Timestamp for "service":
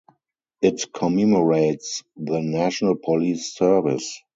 3.53-4.23